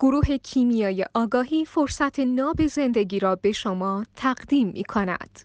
[0.00, 5.40] گروه کیمیای آگاهی فرصت ناب زندگی را به شما تقدیم می کند.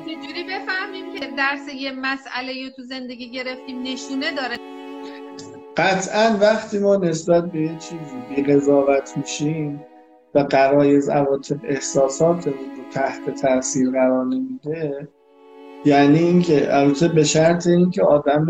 [0.00, 4.56] چجوری بفهمیم که درس یه مسئله تو زندگی گرفتیم نشونه داره
[5.76, 9.84] قطعا وقتی ما نسبت به یه چیزی بی قضاوت میشیم
[10.34, 15.08] و قرایز عواطف احساساتمون رو تحت تاثیر قرار نمیده
[15.84, 18.46] یعنی اینکه البته به شرط اینکه آدم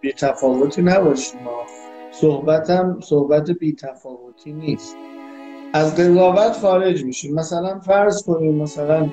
[0.00, 1.40] بی تفاوتی نباشیم
[2.20, 4.96] صحبتم صحبت بی تفاوتی نیست.
[5.72, 7.34] از قضاوت خارج میشیم.
[7.34, 9.08] مثلا فرض کنیم مثلا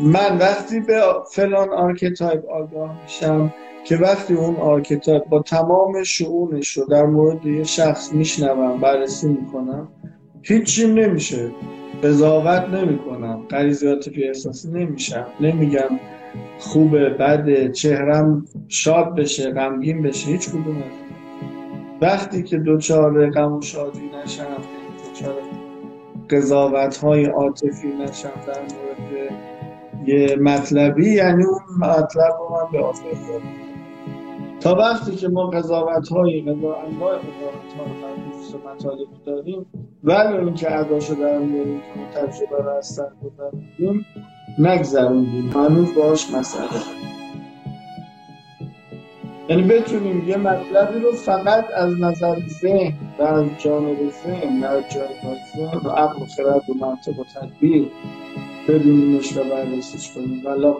[0.00, 6.84] من وقتی به فلان archetype آگاه میشم که وقتی اون archetype با تمام شئونش رو
[6.84, 9.88] در مورد یه شخص میشنوم بررسی می‌کنم
[10.42, 11.50] هیچیم نمیشه.
[12.04, 13.46] قضاوت نمی‌کنم.
[13.50, 15.26] غریزیات پی احساسی نمیشم.
[15.40, 16.00] نمیگم
[16.58, 20.30] خوبه بده چهرم شاد بشه غمگین بشه.
[20.30, 20.82] هیچ کدوم
[22.00, 24.46] وقتی که دوچار غم و شادی نشم
[25.04, 25.34] دوچار
[26.30, 29.30] قضاوت های عاطفی نشم در مورد
[30.06, 33.04] یه مطلبی یعنی اون مطلب رو من به آخر
[34.60, 37.84] تا وقتی که ما قضاوت های انواع قضاوت ها
[38.52, 39.66] رو مطالب داریم
[40.04, 44.06] ولی اینکه اداشو در میاریم که تجربه رو از سر بودیم
[44.58, 45.50] نگذروندیم.
[45.50, 47.13] هنوز باش مسئله
[49.48, 54.82] یعنی بتونیم یه مطلبی رو فقط از نظر ذهن و از جانب ذهن و از
[54.94, 57.90] جانب ذهن و عقل و خرد و منطق و تدبیر
[58.68, 60.42] ببینیمش و بررسیش کنیم.
[60.44, 60.72] و لا